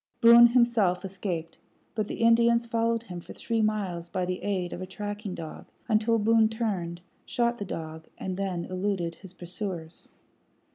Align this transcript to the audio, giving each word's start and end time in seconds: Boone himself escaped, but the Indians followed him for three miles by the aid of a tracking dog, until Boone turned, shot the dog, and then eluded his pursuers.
Boone 0.19 0.47
himself 0.47 1.05
escaped, 1.05 1.59
but 1.93 2.07
the 2.07 2.21
Indians 2.23 2.65
followed 2.65 3.03
him 3.03 3.21
for 3.21 3.33
three 3.33 3.61
miles 3.61 4.09
by 4.09 4.25
the 4.25 4.41
aid 4.41 4.73
of 4.73 4.81
a 4.81 4.87
tracking 4.87 5.35
dog, 5.35 5.67
until 5.87 6.17
Boone 6.17 6.49
turned, 6.49 7.01
shot 7.23 7.59
the 7.59 7.65
dog, 7.65 8.07
and 8.17 8.35
then 8.35 8.65
eluded 8.65 9.13
his 9.13 9.31
pursuers. 9.31 10.09